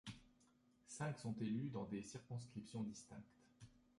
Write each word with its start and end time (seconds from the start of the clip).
Cinq 0.87 1.19
sont 1.19 1.35
élus 1.41 1.69
dans 1.69 1.83
des 1.85 2.01
circonscriptions 2.01 2.81
distinctes. 2.81 3.43